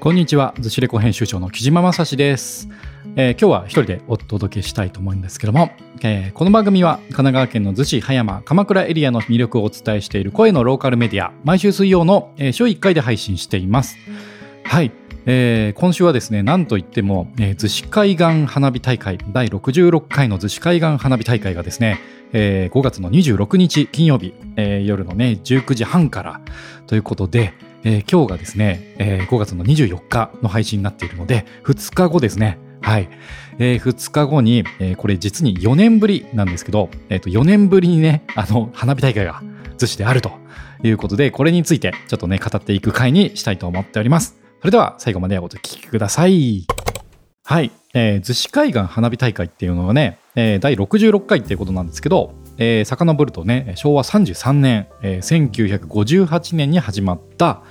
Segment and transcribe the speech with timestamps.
[0.00, 2.68] こんにちは、ズシレコ編集長の木島正史です、
[3.16, 13.96] えー今日は一人でお届けしたいと思うんですけども、えーこの番組は神奈川県の逗子葉山鎌倉エリアの魅力をお伝えしている声のローカルメディア毎週水曜の、えー週1回で配信しています。
[14.62, 14.92] はい、
[15.26, 21.98] えー今週はですねなんといっても、えー逗子海岸花火大会第66回の逗子海岸花火大会がですね、
[22.32, 26.40] えー5月の26日金曜日、えー夜のね19時半から
[26.86, 27.52] ということで、
[27.84, 32.58] えー今日がですね、えー5月の24日の配信になっているので2日後ですね。
[32.80, 33.08] はい、
[33.58, 39.42] えー2日後に、えーこれ実に4年ぶりなんですけど、えーと4年ぶりにねあの花火大会が
[39.78, 40.32] 逗子であると
[40.82, 44.36] いうことでこれについてちょっとね語っていく回にしたいと思っております。
[44.60, 46.66] それでは最後までお聞きください。
[47.44, 57.62] はい、えー、逗子海岸花火大会っていうのはね、えー第66回っていうことなんですけど、えー、遡るとね昭和33年、えー1958年に始まった、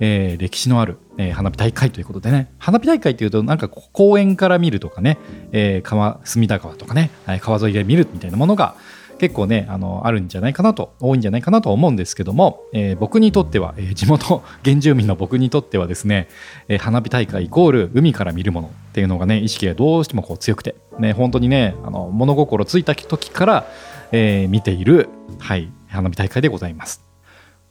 [0.00, 2.52] えー歴史のある、えー花火大会ということでね。
[2.58, 5.18] 花火大会っていうとなんか公園から見るとかね、
[5.52, 8.74] えー川隅田川とかね川沿いで見るみたいなものが
[9.18, 16.26] 結構ねあのあるんじゃないかなと多いんじゃないかなと思うんですけども、えー僕にとっては、えー地元 原住民の僕にとってはですね、
[16.66, 23.66] えー花火大会イコール海から見るものっていうのがね意識がどうしてもこう強くて、ね、本当にねあの物心ついた時から、
[24.12, 27.04] えー見ている、はい、花火大会でございます。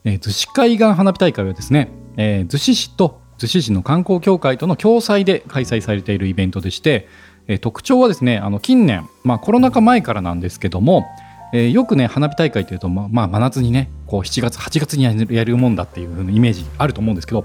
[0.04, 7.08] えー逗子海岸花火大会はですね、えー逗子市と逗子市の観光協会との共催で開催されているイベントでして、
[7.46, 11.06] えー特徴はですねあの近年、まあ、コロナ禍前からなんですけども、
[11.54, 15.04] えーよくね花火大会というと、ままあ、真夏にねこう7月8月に
[15.34, 17.44] やるもんだっていう風なイメージあると思うんですけど、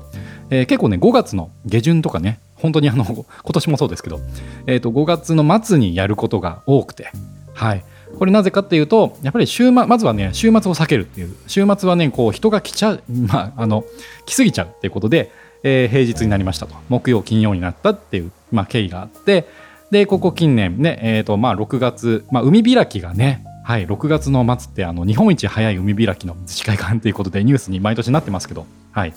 [0.50, 4.20] えー結構ね5月の下旬とかね本当にあの今年もそうですけど、
[4.66, 7.12] えー、と5月の末にやることが多くて
[7.54, 7.84] はい
[8.18, 13.84] これなぜかっていうとやっぱり週末まずはね週末を避けるっていう週末はねこう人が来ちゃう、まあ、あの
[14.26, 15.32] 来すぎちゃうっていうことで、
[15.64, 16.76] えー平日になりましたと。
[16.90, 19.48] 木曜金曜になったっていう、まあ、経緯があって
[19.92, 29.14] でここ近年ね、えーとまあ、6月、まあ、海開きがねはい、6月の末ってあの日本一早い海開きの自治会館ということでニュースに毎年なってますけど、はい、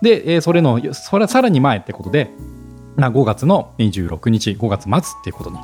[0.00, 2.30] で、えーそれのそれさらに前ってことで、
[2.96, 5.58] まあ、5月の26日5月末っていうことに、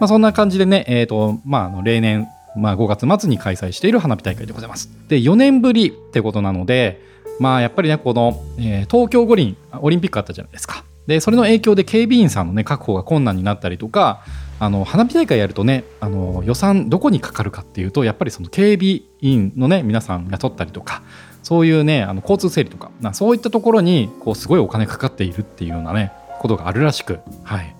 [0.00, 4.88] まあ、そんな感じでね、えーとまあ、例年、まあ、5月末に開催している花火大会でございます。
[5.08, 7.02] で4年ぶりってことなので、
[7.38, 10.84] まあ、やっぱりねこの、えー東京五輪オリンピックあったじゃないですか。
[11.06, 14.22] でそれの影響で警備員さんの、ね、確保が困難になったりとか
[14.60, 21.02] あの花火大会やるとねあの予算どこにかかるかっていうとやっぱりその警備員のね皆さん雇ったりとか
[21.42, 27.74] そういうねあの交通整理とかなそういったところにこうすごいお金かかっているっていうようなねことがあるらしくはい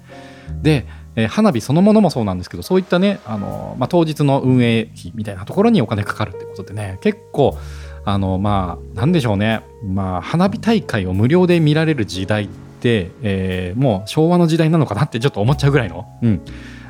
[0.62, 7.58] で、えー花火そのものもそうなんですけどそういったねあの、まあ、当日の運営費みたいなところにお金かかるってことでね結構
[8.04, 9.62] あのまあなんでしょうね。
[9.84, 12.48] まあ花火大会を無料で見られる時代っ
[12.80, 16.40] て、えーもう昭和の時代なのかなって ちょっと思っちゃうぐらいの、うん、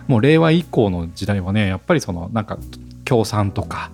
[0.06, 2.59] もう令和以降の時代はねやっぱりそのなんか
[3.04, 3.91] 協賛とか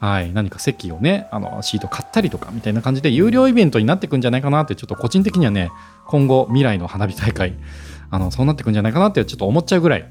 [0.00, 5.70] はい、何か席をねあのシート買ったりとかみたいな感じで有料イベントになっていくんじゃないかなってちょっと個人的にはね
[6.06, 7.52] 今後未来の花火大会
[8.10, 10.08] あのそうなっていくんじゃないかなってちょっと思っちゃうぐらい。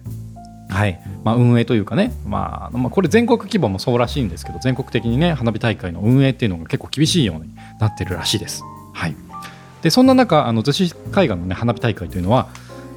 [0.69, 1.01] はい。
[1.23, 8.63] まあ、運営というかね、まあ、まあこれ全国規模もそうらしいんですけど全国的にね花火大会の運営っていうのが結構厳しいようになってるらしいです。
[8.93, 9.15] はい、
[9.81, 12.49] でそんな中あの逗子海岸の、ね、花火大会というのは、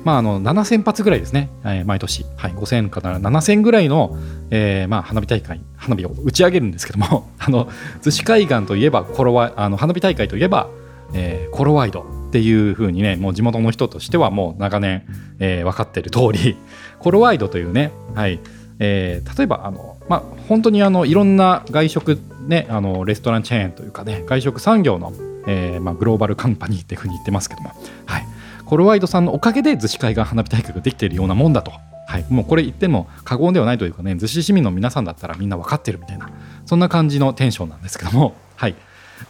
[0.05, 4.19] まあ、あの7000発ぐらいですね、えー毎年、はい、5000から7000ぐらいの、
[4.51, 7.69] えーまあ、花火大会花火を打ち上げるんですけども あの
[8.03, 10.69] 逗子海岸といえばコロワあの花火大会といえば、
[11.15, 15.05] えーコロワイドっていうふうにねもう地元の人としてはもう長年、
[15.39, 16.57] えー分かってる通り
[16.99, 18.41] コロワイドというね、はい。
[18.79, 25.13] えー例えばあの、まあ、本当にあのいろんな外食、ね、あのレストランチェーンというかね外食産業の、
[25.47, 27.73] えーまあ、グローバルカンパニーっていうふうに言ってますけども、
[28.07, 28.27] はい、
[28.65, 31.73] コロワイドさんのおかげで逗子海岸花火大会ができているようなもんだと、
[32.07, 36.31] はい、もうこれ言っても過言ではないというかね逗子市民の皆さんだったらみんな分かってるみたいな
[36.65, 38.75] そんな感じのテンションなんですけども、はい、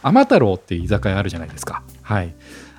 [0.01, 1.83] 天太郎っていう居酒屋あるじゃないですか。
[2.01, 2.33] はい。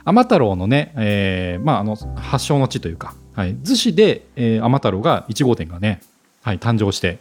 [0.04, 6.00] 天太郎のね、えーまあ、あの発祥の地というか、はい、逗子で、えー天太郎が1号店がね、
[6.42, 7.18] はい、誕生して、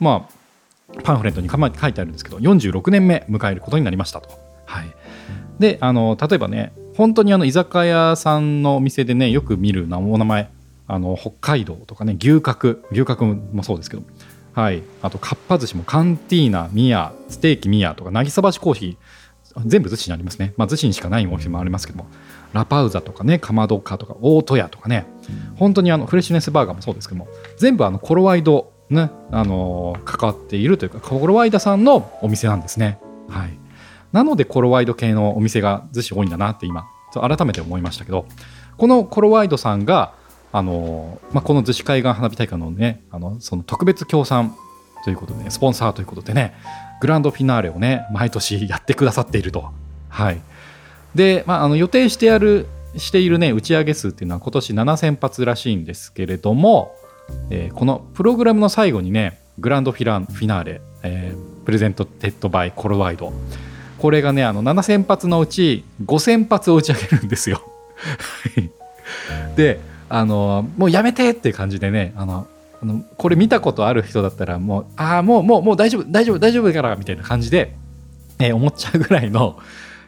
[0.00, 4.30] まあ、パンフレットに書いてあるんですけど46年目迎えることになりましたと。
[4.64, 4.86] はい、
[5.58, 10.50] であの例えばね本当にあの居酒屋さんのお店でねよく見るお名前
[10.88, 14.02] あの北海道とかね牛角牛角もそうですけど、
[14.54, 18.96] はい、あとかっぱ寿司もカンティーナミヤステーキミヤとか渚橋コーヒー
[19.66, 22.06] 全部逗子にありますね、まあ、逗子にしかないお店もありますけども。
[22.52, 25.06] ラパウザとかねかまどかとか大戸屋とかね。
[25.56, 27.28] 本当にあのフレッシュネスバーガーもそうですけども。
[27.56, 32.98] 全部あのコロワイドね、あの関わっているというかコロワイダさんのお店なんですね。
[33.28, 33.58] はい、
[34.12, 36.84] なのでコロワイド系のお店が逗子多いんだなって今
[37.14, 38.26] 改めて思いましたけど。
[38.76, 40.14] このコロワイドさんが
[40.52, 44.54] あの、まあ、この逗子海岸花火大会のねあのその特別協賛
[45.04, 46.54] ということで、ね、スポンサーということでね
[47.02, 49.72] グランドフィナーレをね毎年やってくださっていると。
[50.08, 50.40] はい。
[51.16, 56.94] で、まあ、あの予定してやるしているね打ち上げ数っていうのは今年7000発らしいんですけれども、
[57.50, 63.32] えー、このプログラムの最後にねグランドフィランフィナーレ、えー、プレゼントテッドバイコロワイド。
[63.98, 67.62] これがねあの7000発のうち5000発を打ち上げるんですよ。
[69.56, 72.46] であのもうやめてっていう感じでねあの
[72.82, 77.76] あのこれ見たことある人だったらもうああもうもうもう大丈夫大丈夫大丈夫だからみたいな感じで、
[78.40, 79.60] えー、思っちゃうぐらいの、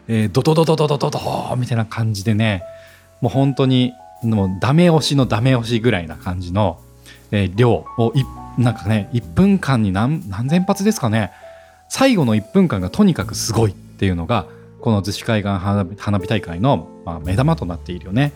[0.09, 2.65] えー、ドドドドドドドドみたいな感じでね
[3.21, 3.93] もう本当に
[4.25, 6.81] もうダメ押しのダメ押しぐらいな感じの、
[7.31, 8.13] えー、量を
[8.59, 11.31] なんかね1分間に何何千発ですかね
[11.89, 14.47] 最後の1分間がとにかくすごいっていうのが
[14.81, 18.33] この逗子海岸花火大会の、まあ、目玉となっているよね。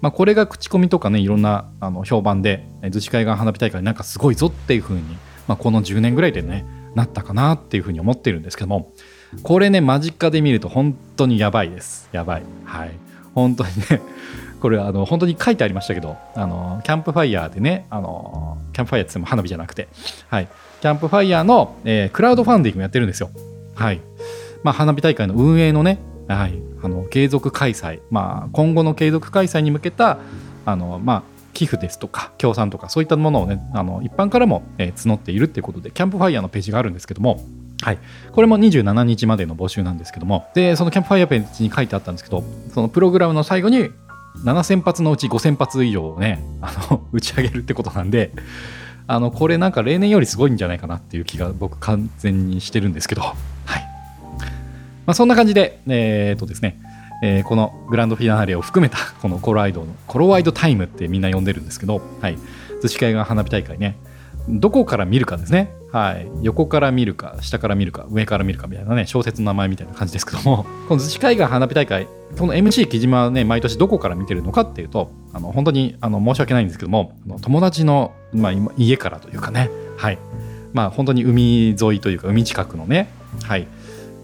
[0.00, 5.02] まあ、これが口コミとかねいろんなあの評判で逗子海岸花火大会なんかすごいぞっていう風に、
[5.48, 6.64] まあ、この10年ぐらいでね
[6.94, 8.92] なったかなっていう風に思ってるんですけども
[9.42, 12.08] これね間近で見ると本当にやばいです。
[12.12, 12.42] やばい。
[12.64, 12.92] はい。
[13.34, 14.00] 本当にね
[14.60, 19.88] これあの本当に書いてありましたけどあのキャンプファイヤーでねあのキャンプファイヤーってっても花火じゃなくて、
[20.28, 20.48] はい、
[20.80, 23.30] キャンプファイヤーの、えー、クラウドファンディングやってるんですよ。
[23.74, 24.00] はい。
[24.62, 25.98] まあ、花火大会の運営のね、
[26.34, 30.18] はい、あの継続開催、まあ、今後の継続開催に向けた
[30.64, 37.44] あの、まあ、寄付ですとか協賛とかそういったものをねあの一般からも、えー、募っているっていうことでキャンプファイヤーのページがあるんですけども
[37.82, 37.98] はい、
[38.32, 43.90] これも27日までの募集なんですけどもでそのキャンプファイヤーページに書いてあったんですけどそのプログラムの最後に
[44.44, 48.32] 7000発のうち5000発以上をねあの 打ち上げるってことなんで
[49.06, 53.55] あのこれなんか例年よりすごいんじゃないかなっていう気が僕完全にしてるんですけど、はい
[55.06, 56.80] まあ、そんな感じでえー、っとですね
[57.22, 62.36] えー、このグランドフィナーレを含めた このコロワイドのコロワイドタイムってみんな呼んでるんですけど、はい、
[62.82, 63.96] 逗子海岸花火大会ね
[64.48, 65.72] どこから見るかですね。
[65.90, 66.28] はい。
[66.42, 72.06] 横から見るか、下から見るか、上から見るかみたいなね、小説の名前みたいな感じですけども、 この逗子海岸花火大会、
[72.38, 80.18] この MC 木島はね、毎年どこから見てるのかっていうと、あの本当にあの申し訳ないんですけども、友達の、まあ、家からというかね、はい。
[80.72, 83.08] まあ本当に海沿いというか、海近くのね、
[83.42, 83.66] はい。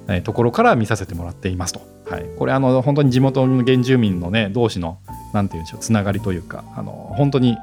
[0.08, 1.81] えところから見させてもらっていますと。
[2.08, 4.99] はい、これあの本当に地元の原住民のね同士の
[5.32, 7.56] なんていうんでしょうつながりというかあの本当に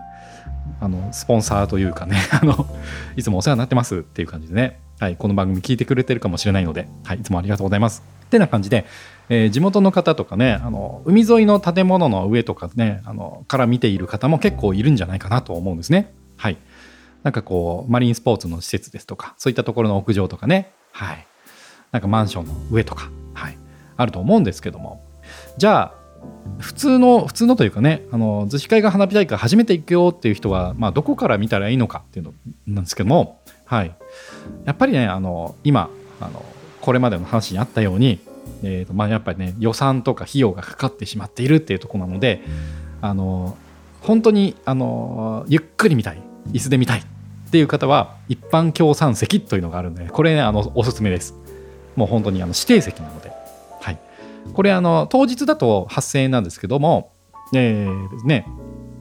[0.81, 2.65] あのスポンサーというかね あの
[3.15, 8.03] いつもお世話になってますっていう感じでね、はい、この番組聞いてくれてるかもしれないので、はい、いつもありがとうございます。
[8.25, 8.85] ってな感じで、
[9.29, 16.13] えー、地元の方とかねあの海沿いの建物の上とかねあのから見ている方も結構いるんじゃないかなと思うんですね。
[16.37, 16.57] はい、
[17.23, 21.27] なんかこうマリンスポーツの施設ですとかそういったところの屋上とかね、はい、
[21.91, 23.57] なんかマンションの上とか、はい、
[23.97, 25.03] あると思うんですけども。
[25.57, 25.99] じゃあ
[26.57, 32.33] 普通の普通のというかねあの逗子海岸花火大会初めて行くよっていう人は、まあ、どこから見たらいいのかっていうの
[32.67, 33.95] なんですけども、はい、
[34.65, 35.89] やっぱりねあの今
[36.19, 36.43] あの
[36.81, 38.19] これまでの話にあったように、
[38.63, 42.41] えーとまあ、やっぱりね予算とか費用がかかってしまっているっていうとこなので
[43.01, 43.57] あの
[44.01, 46.21] 本当にあのゆっくり見たい
[46.51, 47.03] 椅子で見たいっ
[47.51, 51.35] ていう方は一般協賛席というのがあるんでこれねあのおすすめです。
[51.99, 53.31] もう本当にあの指定席なので。
[53.81, 53.97] はい。
[54.53, 57.11] これあの当日だと8000円なんですけども、
[57.53, 58.47] えーですね。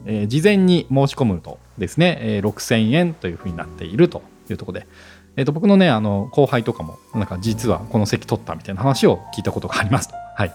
[0.05, 4.87] えー、事前に申し込むとですね、えー、6000円というふうになっているというところで、
[5.35, 10.15] えー、と僕のねあの後輩とかもなんか実はこの席取ったみたいな話を聞いたことがありますと。
[10.35, 10.53] はい、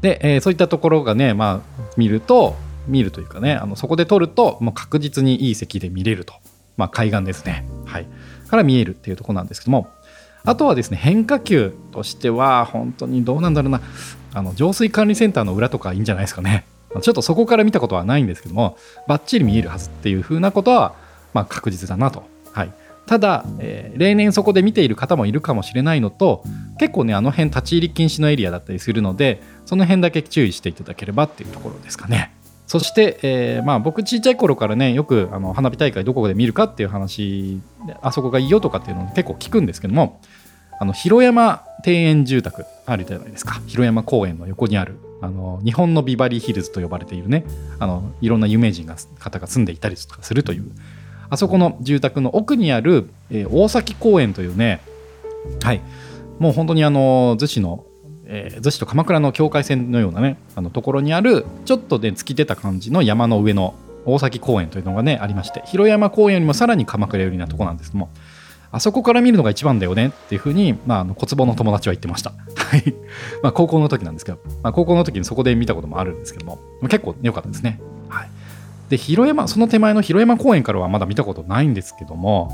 [0.00, 2.56] で、えー、そういったところがね、まあ、見ると
[2.86, 6.34] 見るというかねあのそこで撮るともう確実にいい席で見れると、
[6.78, 8.06] まあ、海岸ですね、はい、
[8.48, 9.88] から見えるっていうところなんですけども。
[10.44, 13.80] あとはですね変化球としては本当にどうなんだろうな。
[14.34, 16.64] あの浄水管理センターの裏とかいいんじゃないですかね。
[17.00, 18.76] ちょっとそこから見たことはないんですけども
[19.06, 20.94] バッチリ見えるはずっていうふうなことは、
[21.34, 22.72] まあ、確実だなと、はい、
[23.06, 26.42] ただ、えー、例年そこで見ている方もいるかもしれないのと
[26.78, 32.32] 結構ねあの辺立ち入り禁止のエリアだったりするのでその辺だけ注意していただければっていうところですかね。
[32.68, 37.60] そして、えー、まあ、僕ちっちゃい頃からねよくあの花火大会どこで見るかっていう話
[38.02, 40.20] あそこがいいよとかっていうのを結構聞くんですけども
[40.78, 43.60] あの広山庭園住宅あるじゃないですか。
[43.66, 47.44] 広山公園の横にあるあの日本のビバリーヒルズと呼ばれているね
[47.78, 50.70] あのいろんな有名人が方が住んでいたりとかするという
[51.30, 54.80] あそこの住宅の奥にある、えー、大崎公園というね
[55.62, 55.80] はい。
[56.38, 57.84] もう本当にあの逗子の
[58.30, 68.10] えー、逗子と鎌倉の境界線のようなねあのところにあるちょっとで、ね、突き出た感じの山の上の大崎公園というのがねありまして広山公園よりもさらに鎌倉寄りなとこなんですけども
[68.70, 72.32] あそこから見るのが一番だよねっていうふうに、まあ、あの小坪の友達は言ってました。
[72.56, 72.94] はい。
[73.42, 77.80] まあ、高校の時なんですけど、まあ、高校の時にそこで見たこともあるんですけども、結構良かったですね。
[78.10, 78.28] はい。
[78.90, 82.50] で、広山、その手前の広山公園からはまだ見たことないんですけども、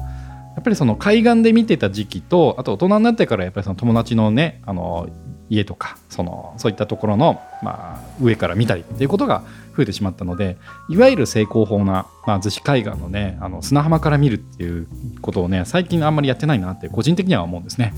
[0.55, 5.09] やっぱりその海岸で見てた時期と、あと大人になってからやっぱりその友達のね、あの、
[5.51, 9.43] 家とかそのそういったところの、まあ、上から見たりっていうことが
[9.77, 10.57] 増えてしまったので
[10.89, 14.87] いわゆる成功法な、まあ、逗子海岸のねあの砂浜から見るっていう
[15.21, 17.93] ことをね最近あんまりやってないなって個人的には思うんですね。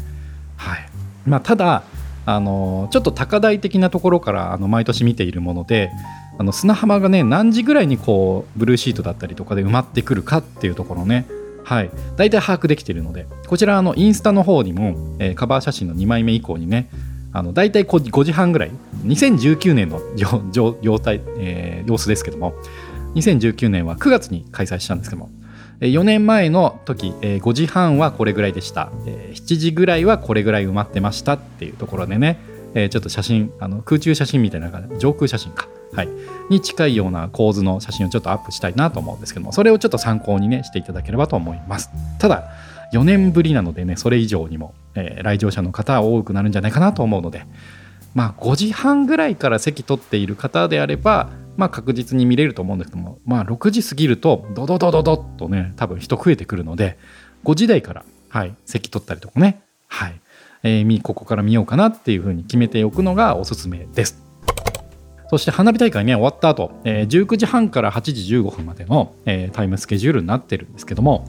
[0.56, 0.88] はい。
[1.26, 1.82] まあ、ただ
[2.24, 5.90] あのちょっと高台的なところからあの毎年見ているもので
[6.38, 11.26] あの砂浜がね何時ぐらいにこうブルーシートだったりとかで埋まってくるかっていうところね。
[11.64, 16.88] はい、大体把握できているのでこちらのインスタの方にも、えー、カバー写真の2枚目以降にね
[17.36, 18.70] あの大体5時半ぐらい。
[19.04, 22.54] 2019年の状態、えー、様子ですけども。
[23.14, 25.30] 2019年は9月に開催したんですけども。
[25.80, 32.38] 4年前の時、え、5時半はこれぐらいでした、え、7時ぐらいはこれぐらい埋まってましたっていうところでね、
[32.74, 36.08] え、ちょっと写真あの空中写真みたいな上空写真か、はい、
[36.48, 39.52] に近いような構図の写真をちょっとアップしたいなと思うんですけども。
[39.52, 41.90] それをちょっと参考にねしていただければと思います。
[42.18, 42.48] ただ
[42.94, 47.44] 4年ぶりなのでねそれ以上にも、えー、来場者の方は多くなるんじゃないかなと思うので
[48.14, 56.98] まあ5時半ぐらいから席取っている方であればまあ確実に見れると思うんですけどもまあ6時過ぎるとドドドドドッとね多分人増えてくるので
[57.44, 60.20] 5時台からはい席取ったりとかねはい、
[60.62, 64.26] えー、ここから見ようかなっていうふうに決めておくのがおすすめです。
[65.28, 71.26] そして花火大会ね終わった後、えー、19時半から8時15分までの、えー、タイムスケジュールになってるんですけども、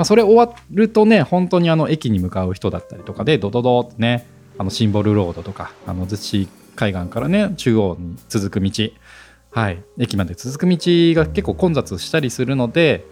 [0.00, 4.26] まあ、それ終わるとね本当にあの駅に向かう人だったりとかでドドドってね
[4.56, 8.70] あのシンボルロードとかあの逗子海岸からね中央に続く道。
[9.50, 9.82] はい。
[9.98, 13.04] 駅まで続く道が結構混雑したりするので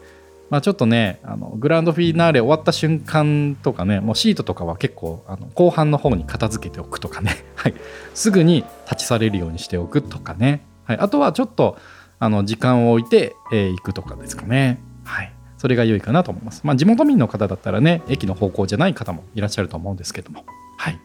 [0.49, 7.75] まあ、ちょっとねあのグランドフィナーレ終わった瞬間とかねもうシートとかは結構あの後半の方に片付けておくとかね、 はい、
[8.15, 11.77] すぐに立ち去れるようにしておくとかね、はい、あとはちょっと
[12.19, 14.81] あの時間を置いて、えー、行くとかですかね。
[15.05, 15.33] はい。
[15.59, 16.63] それが良いかなと思います。
[16.65, 20.45] まあ、地元民の方だったらね、駅の方向じゃない方もいらっしゃると思うんですけども。
[20.77, 20.99] はい。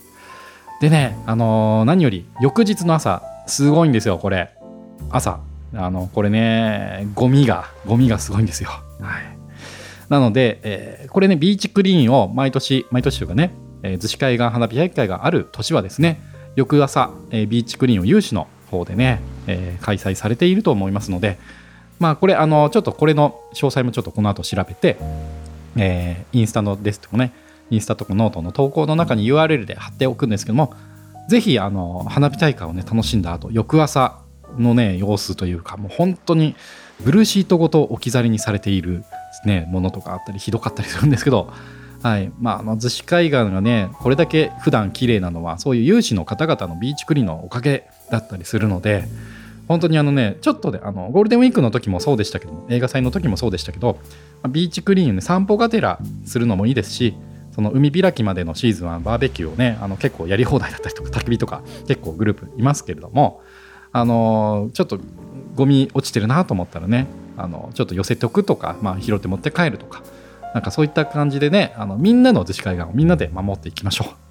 [0.79, 4.51] でね、あのー、何より、翌日の朝、すごいんですよ、これ。
[5.09, 5.39] 朝。
[5.75, 8.69] あの、これね、ゴミが、ゴミがすごいんですよ。
[8.99, 9.33] はい。
[10.09, 16.21] なので、えー、これね、ビーチクリーンを毎年、毎年というかね、えー、逗子海岸花火大会がある年はですね、
[16.55, 21.39] 翌朝、えー、ビーチクリーンを有志の方でね、えー、開催されていると思いますので、
[22.03, 24.97] まあこれあのちょっとこれの詳細もちょっとこの後調べて、
[25.77, 27.31] えー、インスタのですとかね
[27.69, 30.73] インスタとかノートの投稿の中に URL で貼っておくんですけども
[31.29, 34.19] ぜひあの花火大会をね楽しんだ後翌朝
[34.57, 36.57] のね様子というかもう本当に
[36.99, 39.05] ブルーシートごと置き去りにされている、
[39.45, 41.53] ね、ものとかあったりひどかったりするんですけど、
[42.01, 49.05] はいまあ、あの逗子海岸がねこれだけ普段綺麗なのはそういう有志の方々のビーチクリーンのおかげだったりするので。
[49.67, 53.97] 本当にあのね、ちょっとで、あの、ゴールデンウィークの時もそうでしたけど、映画祭の時もそうでしたけど、
[54.49, 57.15] ビーチクリーンで散歩がてらするのもいいですし、
[57.53, 63.41] その海開きまでのシーズンはバーベキューをね、あの結構やり放題だったりとか、焚き火とか結構グループいますけれども、
[63.91, 64.99] あのちょっと
[65.55, 70.01] ゴミ落ちてるなと思ったらね、あのちょっと寄せておくとか、まあ、拾って持って帰るとか、
[70.55, 74.22] なんかそういった感じでね、あのみんなの逗子海岸をみんなで守っていきましょう。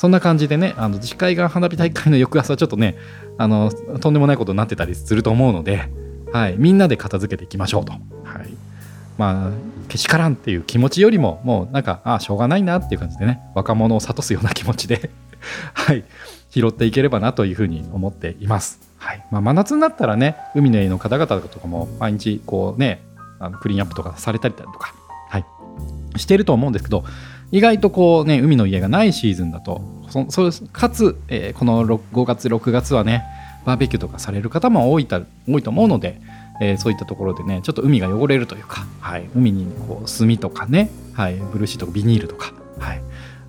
[0.00, 2.96] そんな感じでね、あの、自海岸花火大会の翌朝ちょっとね、
[3.36, 5.90] あの、とんでもないことになってたりすると思うので、
[6.32, 7.92] はい、みんなで片付けていきましょうと。
[7.92, 8.00] はい。
[9.18, 9.50] まあ、
[9.90, 15.10] けしからんっていう気持ちよりも、もうなんか、ああ、しょうがないなっていう感じでね、若者を諭すような気持ちで
[15.74, 16.02] はい、
[16.48, 18.80] 拾っていければなというふうに思っています。
[18.96, 19.26] はい。
[19.30, 23.02] まあ、真夏になったらね、海の家の方々とかも毎日こうね、
[23.38, 24.94] あのクリーンアップとかされたりとか、
[25.28, 25.44] はい、
[26.16, 27.04] してると思うんですけど、
[27.52, 29.82] 意外とこうね海の家がないシーズンだと。
[30.10, 33.24] そそかつ、えー、この5月6月はね
[33.64, 36.20] バーベキューとかされる方も多いた多いと思うので、
[36.60, 43.02] えー、そういったところでねちょっと海が汚れるというか、はい、海にこう炭とかね、はい、ブルーシートビニールとか、はい、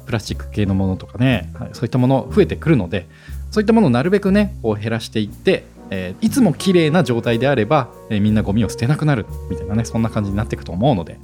[0.05, 3.08] プラスチック系のものとかね、はい、そういったもの増えてくるので
[3.50, 11.20] そういったものをなるべくねこう減らしていってえー、いつも綺麗な状態であれば、えー、みんなゴミを捨てなくなるみたいなねそんな感じになっていくと思うので、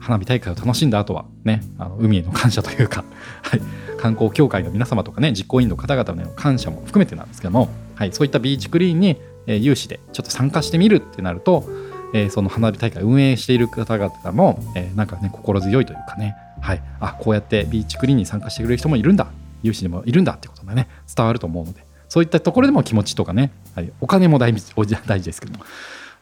[0.00, 3.04] 花火大会を楽しんだ後はね、あの海への感謝というか、
[3.42, 3.60] はい、
[3.98, 11.68] 観光協会の皆様とかね、実行委員の方々の感謝も含めてなんですけども、はい、そういったビーチクリーンに、えー、有志でちょっと参加してみるってなると、
[12.12, 19.28] えー、その花火大会運営している方々も、えー、なんかね、心強いというかね、はい、あ、こうやってビーチクリーンに参加してくれる人もいるんだ、
[19.62, 25.64] 有志でもいるんだってことがね、伝わると思うので、そういったところでも気持ちとかね、はい、お金も大事ですけども、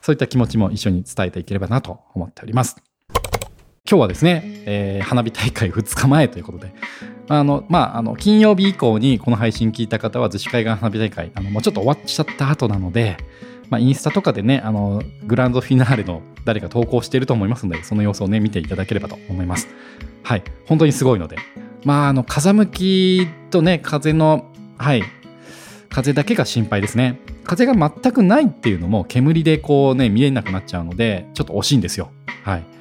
[0.02, 2.76] そういった気持ちも一緒に伝えていければなと思っております。
[3.90, 6.74] 今日はですね、えー、花火大会2日前ということで、
[7.26, 13.16] あの、まあ、あの、金曜日以降にこの配信聞いた方は、逗子海岸花火大会、あの、もうちょっと終わっちゃった後なので、
[13.70, 19.68] まあ、インスタとかでね、あの、グランドフィナーレの誰か投稿していると思いますので、その様子をね、見ていただければと思います。
[20.22, 20.42] はい。
[20.66, 21.36] 本当にすごいので。
[21.84, 25.02] まあ、あの、風向きとね、風の、はい、
[25.88, 27.20] 風だけが心配ですね。
[27.44, 32.10] 風が全くないっていうのも煙でこうね、見えなくなっちゃうので、ちょっと惜しいんですよ。
[32.44, 32.77] はい。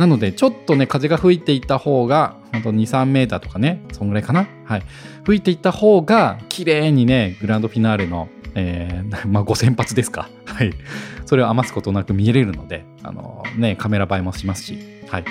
[0.00, 4.48] なので、ちょっとね、風が吹いていた方が、本当2、3メーターとかね、そんぐらいかな。
[4.64, 4.82] はい。
[5.24, 10.30] 吹いていた方が、綺麗にね、グランドフィナーレのえー、 まあ、5000発ですか。
[10.46, 10.72] はい。
[11.26, 15.24] それを余すことなく見れるので、あのね、カメラ映えもしますし、はい。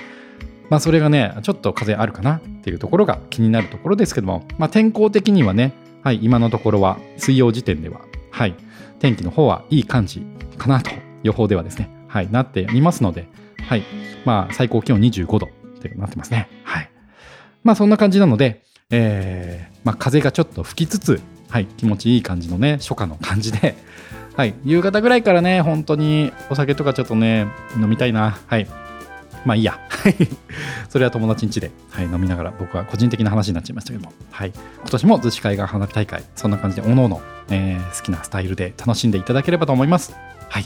[0.70, 5.74] まあ、それがね、ちょっと風あるかなっていうところが気になるところですけども、まあ、天候的にはね、
[6.04, 8.54] はい、今のところは水曜時点では、はい、
[9.00, 10.24] 天気の方はいい感じ
[10.58, 10.92] かなと、
[11.24, 13.28] 予報ではですね、はい、なっていますので、
[13.70, 13.84] はい、
[14.26, 15.50] まあ、最高気温25度っ
[15.80, 16.50] てなってますね。
[16.64, 16.90] はい。
[17.64, 23.78] まあ、そんな感じなので、えー、まあ、風がちょっと吹きつつ、はい、気持ちいい感じのね、初夏の感じで、
[24.36, 27.46] はい、夕方ぐらいからね、本当にお酒とかちょっとね、
[27.80, 28.40] 飲みたいな。
[28.48, 28.68] はい。
[29.46, 29.80] まあいいや。
[30.90, 34.52] それは友達ん家で、はい、飲みながら、僕は個人的な話になっちゃいましたけども、はい。
[34.80, 37.22] 今年も逗子海岸花火大会、そんな感じで、おのおの、
[37.52, 40.16] え、好きなスタイルで楽しんでいただければと思います。
[40.50, 40.66] はい。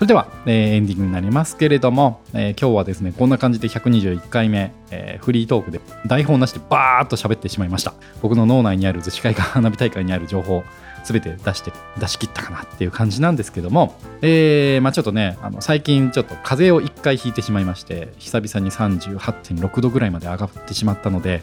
[0.00, 7.92] それでは、えー、エンディングになりますけれども、えー、今日はですね、こんな感じで121回目、えー、フリートークで台本なしでバーっと喋ってしまいました。
[8.22, 10.64] 僕の脳内にある逗子海岸花火大会にある情報、
[11.04, 21.42] すべて出して、出し切ったかなっていう感じなんですけども、えー、まあちょっとね、あの最近ちょっと風邪を一回ひいてしまいまして、久々に38.6度ぐらいまで上がってしまったので、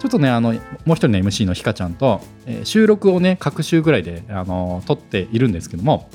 [0.00, 0.60] ちょっとね、あの、もう
[0.92, 6.08] 一人の MC のひかちゃんと、えー、収録をね、各週ぐらいで、あの、撮っているんですけども、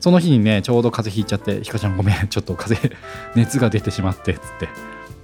[0.00, 2.96] その日にね、ちょうど風邪ひいちゃって、ひかちゃんごめん、 ちょっと風邪、
[3.36, 4.68] 熱が出てしまって、つって、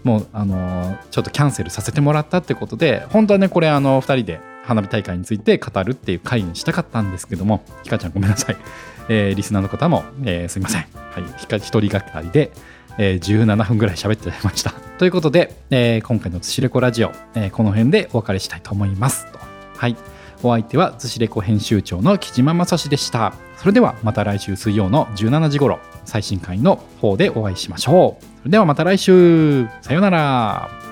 [0.04, 8.56] もう、あのちょっとキャンセルさせてもらったってことで、本当はね、これ、あの、2人で花火大会について語るっていう回にしたかったんですけども、ひかちゃんごめんなさい。
[9.08, 10.80] えー、リスナーの方も、えー、すいません。
[10.80, 12.50] はい、ひか一人がかりで、
[12.98, 14.72] えー、17分ぐらい喋ってました。
[14.98, 19.38] ということで、えー、今回のつしれこラジオ、えー、この辺でお別れしたいと思いますと。
[19.76, 19.96] はい。
[20.42, 23.34] お相手は逗子レコ編集長の木島正史でした。
[23.56, 28.24] それではまた来週水曜の17時頃、最新回の方でお会いしましょう。
[28.40, 30.85] それではまた来週さようなら